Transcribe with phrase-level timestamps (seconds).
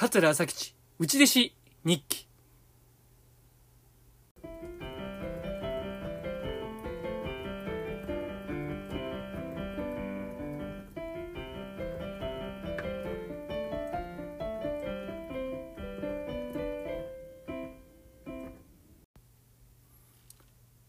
[0.00, 1.52] 桂朝吉内弟子
[1.84, 2.28] 日記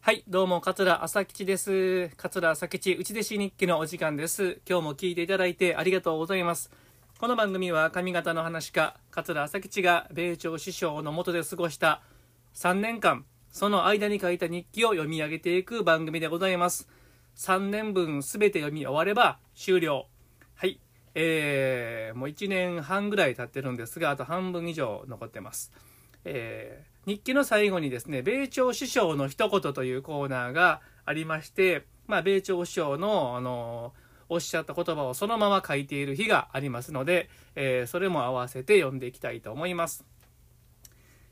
[0.02, 2.10] はい、どうも、桂朝吉です。
[2.16, 4.60] 桂朝吉内弟子日記のお時間です。
[4.70, 6.70] 今日も聞いていただいてありがとうございます。
[7.20, 12.02] この番組は上方の話家、桂朝吉が米朝師匠の下で過ごした
[12.54, 16.88] 3年間、その間に書いた日記を読み上げていく番組でございます。
[17.36, 20.06] 3年分すべて読み終われば終了。
[20.56, 20.80] はい、
[21.14, 25.74] えー、もう1年半ぐらい経ってるんですが、あと半分以上残ってます。
[26.24, 33.94] えー日記の最後にですね、米朝師匠の一言というコーナーがありまして、まあ、米朝師匠の、あの
[34.30, 40.06] おっしゃった言葉をそのまま書いている日がありますので、えーそれも合わせて読んでいきたいと思います。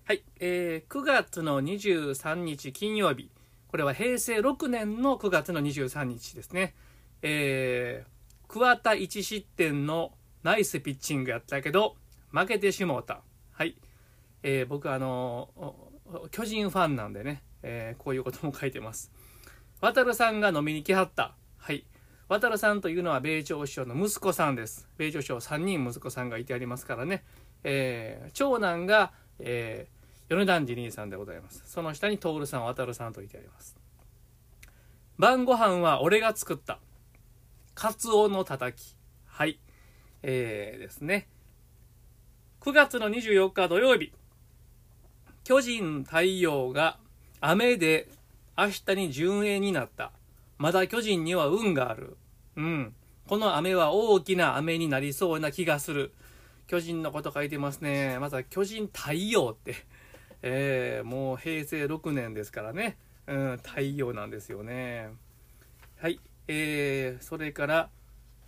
[0.05, 3.29] はい、えー9月の23日金曜日、
[3.67, 6.73] これは平成6年の9月の23日ですね。
[7.21, 11.95] えー桑田1失点のナイスピッチングやったけど、
[12.31, 13.21] 負けてしもうた。
[13.51, 13.75] はい。
[14.43, 19.11] えー僕あのお巨人ファンなんでね、えーこういうことも書いてます
[19.81, 21.35] 渡さんが飲みに来はった
[22.29, 24.89] はい渡さんというのは米朝首相の息子さんです。
[24.97, 27.23] 米朝首相3人息子さんがいてありますからね、
[27.63, 31.63] えー長男が、えー米團次兄さんでございます。
[31.65, 33.77] その下に徹さん渡さんといてあります。
[35.17, 36.79] 晩ご飯は俺が作った。
[37.73, 38.97] カツオのたたき。
[39.25, 39.61] はい。
[40.21, 41.29] えーですね。
[42.59, 44.11] 9月の24日土曜日。
[45.45, 46.99] 巨人太陽が
[47.39, 48.09] 雨で
[48.57, 50.11] 明日に順延になった。
[50.57, 52.17] まだ巨人には運がある。
[52.55, 52.95] うん。
[53.27, 56.13] この雨は大きな雨になりそうな気がする。
[56.67, 58.17] 巨人のこと書いてますね。
[58.19, 59.75] また巨人太陽って。
[60.41, 62.97] えー、もう平成6年ですからね。
[63.27, 65.09] うん、太陽なんですよね。
[65.99, 66.19] はい。
[66.47, 67.89] えー、それから、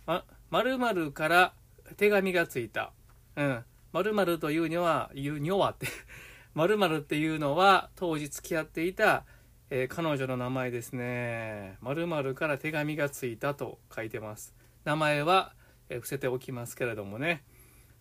[0.06, 1.52] ま、〇〇から
[1.96, 2.92] 手紙がついた。
[3.36, 3.64] うん。
[3.92, 5.86] 〇〇というには、言うにはって。
[6.54, 9.24] 〇〇っていうのは当時付き合っていた、
[9.72, 11.76] えー彼女の名前ですね。
[11.80, 14.52] 〇〇から手紙がついたと書いてます。
[14.84, 15.52] 名前は、
[15.88, 17.44] えー伏せておきますけれどもね。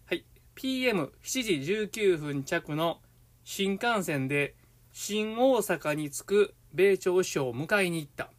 [0.08, 0.26] はい。
[0.56, 1.54] PM7 時
[1.92, 3.02] 19分着の
[3.44, 4.56] 新幹線で
[4.92, 8.32] 新大阪に着く米朝首相を迎えに行った。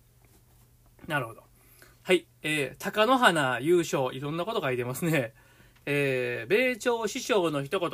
[1.07, 1.43] なるほど。
[2.03, 5.35] はい、えー、貴乃花優勝いろんなこと書いてますね。
[5.87, 7.91] えー、米朝師匠の一言。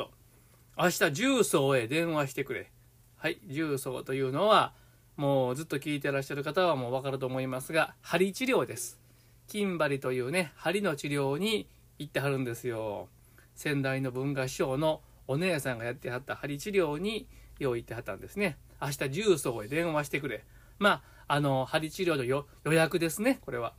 [0.75, 2.71] 明日重曹へ電話してくれ。
[3.17, 3.39] はい。
[3.45, 4.73] 重曹というのは
[5.17, 8.99] もうずっと聞いてらっしゃる方はもう分かると思いますが針治療です。
[9.47, 11.67] 金針というね針の治療に
[11.97, 13.09] 行ってはるんですよ。
[13.55, 17.27] 先代の文化師匠のお姉さんがやってはった針治療に
[17.59, 18.57] よう行ってはったんですね。
[18.79, 20.45] 明日重曹へ電話してくれ。
[20.77, 23.73] まああの針治療の予予約ですねこれは。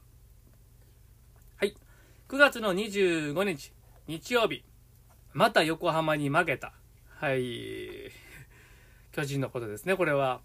[1.56, 1.76] はい。
[2.28, 3.72] 9月の25日
[4.08, 4.64] 日曜日。
[5.32, 6.72] また横浜に負けた。
[7.20, 8.10] はい。
[9.12, 10.40] 巨人のことですね、これは。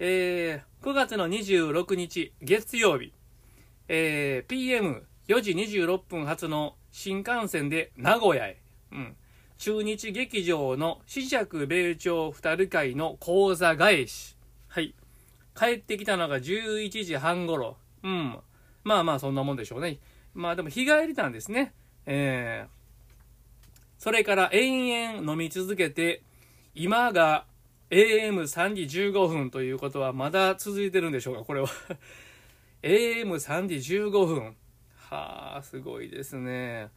[0.00, 3.12] えー、9月の26日、月曜日、
[3.88, 8.62] えー、PM4 時26分発の新幹線で名古屋へ。
[8.92, 9.16] うん。
[9.58, 14.36] 中日劇場の四尺米朝二人会の講座返し。
[14.68, 14.94] はい。
[15.56, 17.76] 帰ってきたのが11時半頃。
[18.04, 18.38] うん。
[18.84, 19.98] まあまあ、そんなもんでしょうね。
[20.32, 21.74] まあでも日帰りなんですね。
[22.06, 22.68] えー、
[23.98, 26.22] それから延々飲み続けて、
[26.76, 27.46] 今が
[27.90, 31.68] AM3 時15分ということはまだ続いてるんでしょうか、これは。
[32.82, 34.56] AM3 時15分。
[34.94, 36.90] はあ、すごいですね。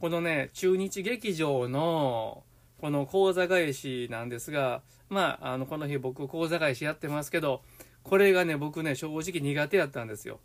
[0.00, 2.44] このね、中日劇場の、
[2.78, 7.62] この講座返しなんですが、まあ、あの、この日僕講座返しやってますけど、
[8.02, 10.40] これがね、僕ね、正直苦手やったんですよ。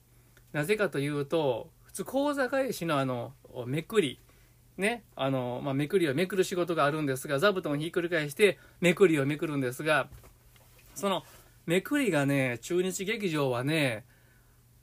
[0.53, 3.33] なぜかというと、普通講座返しのあの、
[3.67, 4.19] めくり、
[4.79, 10.09] ね、あの、まあ、めくりをめくる仕事があるんですが、座布団をひっくり返して、めくりをめくるんですが、
[10.95, 11.23] その、
[11.65, 14.05] めくりがね、中日劇場はね、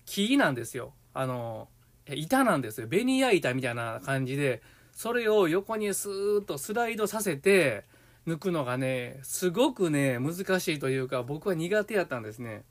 [0.04, 0.92] 木なんですよ。
[1.14, 1.68] あの、
[2.08, 2.86] 板なんですよ。
[2.86, 4.62] ベニヤ板みたいな感じで、
[4.92, 7.84] それを横にスーッとスライドさせて、
[8.26, 12.64] 抜くのがね、すごくね、難しいというか、僕は苦手やったんですね。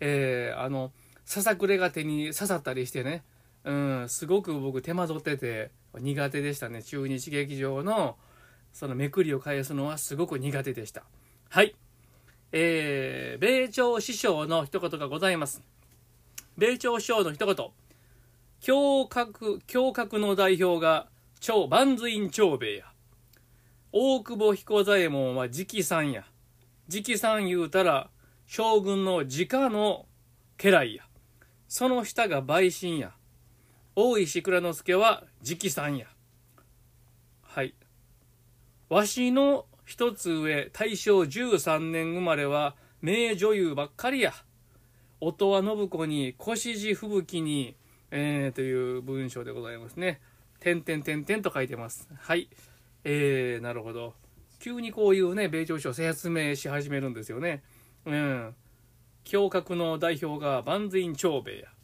[0.00, 0.92] えー、あの、
[1.24, 3.22] ささくれが手に刺さったりしてね、
[3.64, 6.82] うん、すごく僕手間取ってて苦手でしたね。
[6.82, 8.16] 中日劇場の
[8.72, 11.04] そのめくりを返すのはすごく苦手でした。
[11.48, 11.74] はい。
[12.52, 15.62] えー、米朝師匠の一言がございます。
[16.56, 17.56] 米朝師匠の一言。
[18.66, 21.08] 胸郭、胸郭の代表が
[21.40, 22.84] 超万随長兵衛や。
[23.92, 26.24] 大久保彦左衛門は直参や。
[26.92, 28.10] 直参言うたら、
[28.46, 30.06] 将軍の直の
[30.56, 31.04] 家来や。
[31.68, 33.17] その下が陪審や。
[34.00, 36.06] 大石蔵之助は直参や。
[37.42, 37.74] はい。
[38.88, 44.34] わしの一つ上、大正13年生まれは、名女優ばっかりや。
[45.20, 47.74] 音羽信子に、越路吹雪に、
[48.12, 50.20] えー、という文章でございますね。
[50.60, 52.08] 点々点々と書いてます。
[52.16, 52.48] はい。
[53.02, 54.14] えー、なるほど。
[54.60, 57.64] 急にこういうね、米朝書説明し始めるんですよね。
[58.06, 58.54] うん。
[59.28, 61.77] 胸郭の代表が万隋長兵衛や。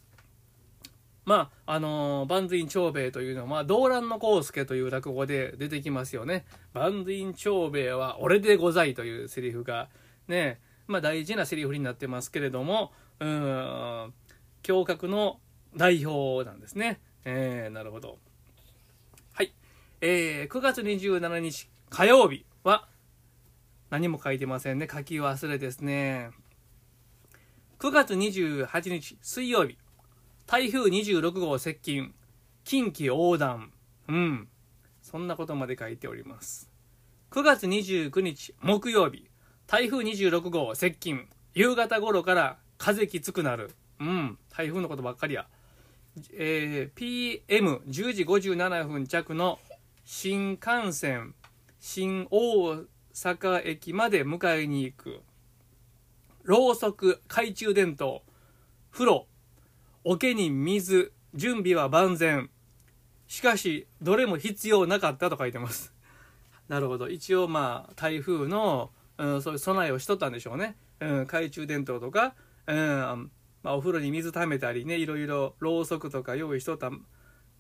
[1.25, 6.45] まあ、あのー、万隋長兵衛というのは、まあ、動乱の康介という落語で出てきますよね。
[6.75, 9.89] 万隋長兵衛は俺でございというセリフが、
[10.29, 14.13] ね、まあ、大事なセリフになってますけれども、うん、
[14.67, 15.41] 胸郭の
[15.77, 17.01] 代表なんですね。
[17.25, 18.19] えー、なるほど。
[19.33, 19.55] はい。
[20.03, 22.87] えー、9月27日火曜日は、
[23.91, 24.89] 何も書いてませんね。
[24.91, 26.31] 書き忘れですね。
[27.79, 29.79] 9月28日水曜日、
[30.47, 32.15] 台風26号接近、
[32.65, 33.73] 近畿横断。
[34.09, 34.49] うん。
[35.01, 36.71] そんなことまで書いております。
[37.31, 39.31] 9月29日木曜日、
[39.67, 43.71] 台風26号接近、夕方頃から風きつくなる。
[44.01, 44.39] うん。
[44.55, 45.47] 台風のことばっかりや。
[46.35, 49.59] えー、PM10 時57分着の
[50.05, 51.35] 新幹線
[51.81, 55.23] 新大阪駅まで迎えに行く
[56.45, 58.23] ろうそく懐中電灯
[58.93, 59.27] 風呂
[60.07, 62.51] 桶に水準備は万全。
[63.27, 65.95] しかしどれも必要なかったと書いてます。
[66.69, 67.09] なるほど。
[67.09, 72.35] 一応まあ台風の、うん、そういう備えをしとったんでしょうね、うん、懐中電灯とか、
[72.67, 73.31] うん
[73.63, 76.91] まあ、お風呂に水溜めたりねいろいろろうそくとか用意しとった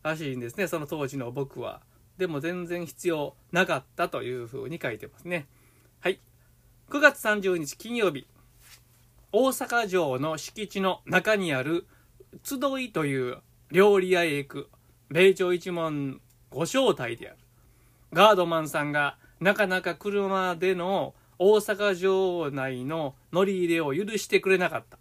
[0.02, 0.69] らしいんですね。
[0.69, 1.81] その当時の僕は。
[2.19, 5.49] でも全然必要なかったというふうに書いてますね。
[6.00, 6.20] はい。
[6.91, 8.26] 9月30日金曜日。
[9.32, 11.87] 大阪城の敷地の中にある
[12.42, 13.38] 集いという
[13.70, 14.70] 料理屋へ行く
[15.10, 16.20] 米朝一門
[16.50, 17.38] ご招待である
[18.12, 24.98] ガードマンさんがなかなか車での大阪城内の乗り入れを許してくれなかった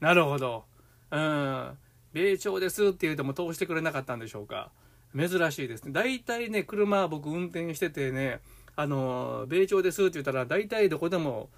[0.00, 0.64] なるほど。
[1.10, 1.78] うん。
[2.12, 4.70] 米朝ですって言うても通してくれなかったんでしょうか。
[5.16, 5.92] 珍しいですね。
[5.92, 8.40] 大体ね、車は僕運転しててね、
[8.76, 11.48] あの、米朝ですって言ったら大体どこでも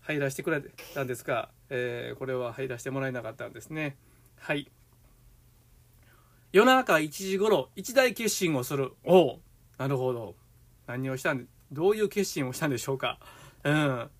[0.00, 0.62] 入らせてくれ
[0.94, 3.96] たんですが、えー、これは入らせてもらえなかったんですね。
[4.40, 4.70] はい。
[6.52, 8.94] 夜中1時頃、一大決心をする。
[9.04, 9.40] おお
[9.78, 10.34] なるほど。
[10.86, 13.18] 何をしたんで、どういう決心をしたんでしょうか。
[13.64, 14.10] うん。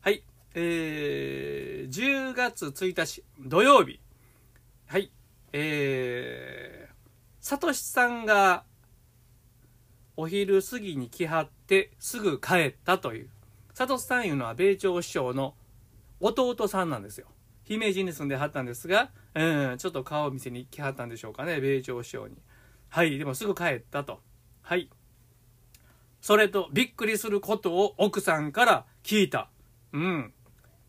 [0.00, 0.24] はい。
[0.54, 4.00] えー、10月1日土曜日。
[4.86, 5.12] はい。
[5.52, 6.94] えー、
[7.40, 8.64] さとしさんが
[10.16, 13.28] お昼過ぎに来はってすぐ帰ったという。
[13.74, 15.54] さとしさんいうのは米朝師匠の
[16.20, 17.26] 弟さんなんですよ。
[17.68, 22.38] 姫路に住んではったんですが、うん、ちょっと顔を見せに来はったんでしょうかね、米朝師匠に。
[22.88, 24.22] はい、でもすぐ帰ったと。
[24.62, 24.88] はい。
[26.22, 29.50] それと、びっくりすることを奥さんから聞いた。
[29.92, 30.32] うん。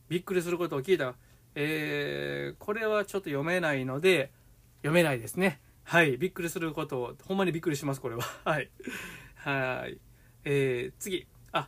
[0.08, 1.16] びっくりすることを聞いた。
[1.54, 4.32] えー、これはちょっと読めないので、
[4.78, 5.60] 読めないですね。
[5.84, 6.18] はい。
[6.18, 8.22] びっくりすることを、ほんまにびっくりします、これは。
[8.46, 8.70] はい。
[9.36, 10.00] はい。
[10.46, 11.28] えー、次。
[11.52, 11.68] あ、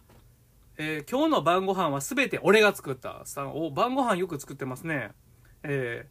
[0.83, 3.21] えー、今日の晩ご飯は全て俺が作った。
[3.25, 5.11] さん、お、晩ご飯よく作ってますね。
[5.61, 6.07] え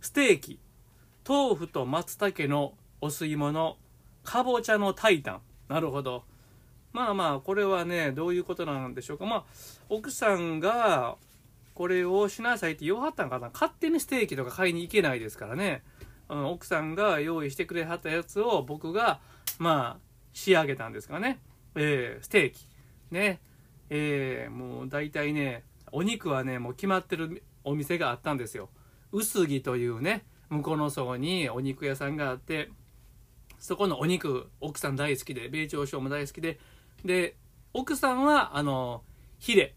[0.00, 0.60] ー、ステーキ、
[1.28, 3.78] 豆腐と松茸のお吸い物、
[4.22, 5.40] かぼちゃのタイタン。
[5.66, 6.22] なるほど。
[6.92, 9.26] まあまあ、これはね、どういうことなんでしょうか。
[9.26, 9.44] まあ、
[9.88, 11.16] 奥さんが、
[11.74, 15.82] これをしなさいって言わはったんかな勝手にステーキとか買いに行けないですからね、
[16.28, 19.18] うん、奥さんが用意してくれはったやつを僕が
[19.58, 20.00] まあ
[20.32, 21.40] 仕上げたんですかね、
[21.74, 22.66] えー、ステーキ
[23.10, 23.40] ね
[23.90, 28.70] えー、もう大体ねお肉はねもう決まってるお店があったんですよ。
[29.12, 32.70] 薄木というね向こうの層にお肉屋さんがあって
[33.58, 36.58] そこのお肉奥さん大好きで米朝賞も大好きで
[37.04, 37.36] で
[37.74, 39.02] 奥さんはあの
[39.38, 39.74] ヒレ。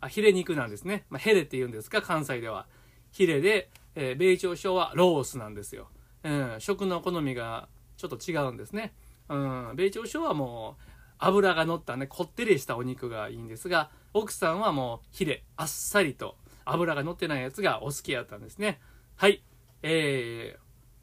[0.00, 2.02] あヒレ肉なんですね、まあ、ヘレって言うんですか？
[2.02, 2.66] 関西では。
[3.12, 5.88] ヒレで、えー、米朝省はロースなんですよ、
[6.22, 8.92] うん、食の好みがちょっと違うんですね、
[9.30, 10.82] うん、米朝省はもう
[11.18, 18.80] 脂が乗ったねこってりしたお肉がいいんですが奥さんはもうヒレあっさりと脂が乗ってないやつがお好きやったんですね
[19.16, 19.42] はい
[19.82, 20.58] えー、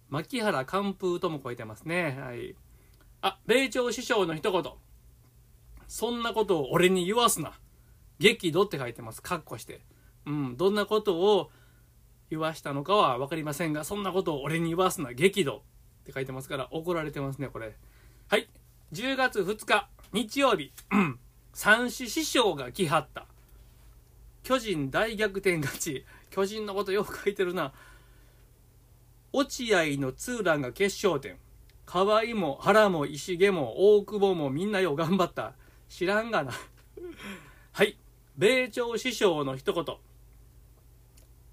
[0.09, 2.55] 牧原寒風とも超えてますねはい
[3.21, 4.63] あ米朝師匠の一言
[5.87, 7.53] そんなことを俺に言わすな
[8.19, 9.21] 激怒って書いてます。
[9.21, 9.81] カッコして。
[10.25, 11.51] うん、どんなことを
[12.29, 15.57] 言わしたのかは分かりませんが、そんなことを俺に言わすな、激怒
[16.01, 17.75] って書いてますから怒られてますね、これ。
[18.29, 18.47] はい。
[18.93, 21.19] 10月2日、日曜日、う ん
[21.51, 23.25] 三子師匠が来はった。
[24.43, 26.05] 巨人大逆転勝ち。
[26.29, 27.73] 巨人のことよく書いてるな。
[29.31, 31.37] 落合のツーランが決勝点。
[31.87, 35.55] 河合も原も石毛も大久保もみんなよう頑張った。
[35.89, 36.51] 知らんがな。
[37.73, 37.97] はい。
[38.37, 39.97] 米朝師匠の一言。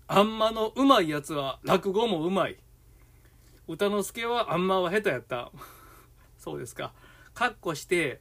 [0.08, 2.58] あんまのうまいやつは落語もうまい。
[3.66, 5.50] 歌之助はあんまは下手やった。
[6.36, 6.92] そうですか。
[7.34, 8.20] かっこして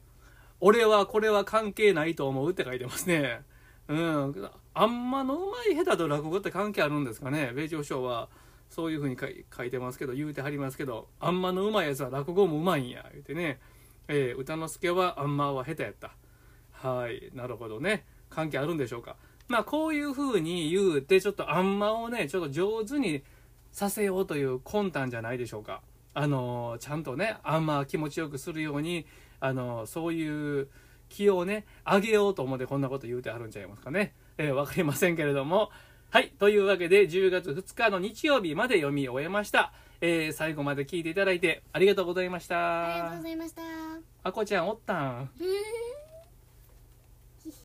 [0.60, 3.42] 俺はこれは関係ないと思うって書いてますね。
[3.88, 4.50] うん。
[4.74, 7.52] あんまのうまい下手と落語って関係あるんですかね？
[7.54, 8.28] 米朝師匠は
[8.68, 13.04] そういうふうに書いてますけど言うてはりますけどあんまのうまいやつは落語もうまいんや。
[13.12, 13.58] 言うてね、
[14.08, 16.12] えー、歌之助はあんまは下手やった。
[16.72, 17.30] はい。
[17.34, 18.04] なるほどね。
[18.28, 19.16] 関係あるんでしょうか？
[19.48, 23.22] まあこういうふうに言うてちょっとあんまをねちょっと上手に
[23.72, 25.80] させようという魂胆じゃないでしょうか。
[26.14, 29.06] あのー、ちゃんとねあんま気持ちよくするように
[29.40, 30.68] あのー、そういう
[31.08, 35.70] 気をね上げようと思ってこんなこと言うてはるんちゃいますかね、えー、分かりませんけれども
[36.12, 36.32] はい。
[36.40, 39.72] というわけで、10月2日の日曜日まで読み終えました。
[40.00, 42.84] えー、最後まで聞いていただいてありがとうございました。
[42.84, 43.62] ありがとうございました。
[44.24, 45.30] あこちゃんおったん？
[45.40, 45.99] えー